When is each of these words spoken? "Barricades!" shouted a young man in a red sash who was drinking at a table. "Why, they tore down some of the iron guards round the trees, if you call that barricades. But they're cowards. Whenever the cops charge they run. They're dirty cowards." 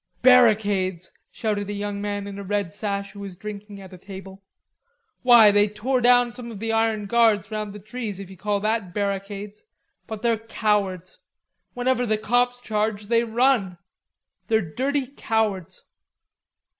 "Barricades!" 0.23 1.11
shouted 1.29 1.69
a 1.69 1.73
young 1.73 2.01
man 2.01 2.25
in 2.25 2.39
a 2.39 2.43
red 2.43 2.73
sash 2.73 3.11
who 3.11 3.19
was 3.19 3.35
drinking 3.35 3.79
at 3.79 3.93
a 3.93 3.99
table. 3.99 4.41
"Why, 5.21 5.51
they 5.51 5.67
tore 5.67 6.01
down 6.01 6.33
some 6.33 6.49
of 6.49 6.57
the 6.57 6.71
iron 6.71 7.05
guards 7.05 7.51
round 7.51 7.71
the 7.71 7.77
trees, 7.79 8.19
if 8.19 8.27
you 8.27 8.35
call 8.35 8.59
that 8.61 8.95
barricades. 8.95 9.63
But 10.07 10.23
they're 10.23 10.39
cowards. 10.39 11.19
Whenever 11.75 12.07
the 12.07 12.17
cops 12.17 12.59
charge 12.59 13.09
they 13.09 13.23
run. 13.23 13.77
They're 14.47 14.73
dirty 14.73 15.05
cowards." 15.05 15.83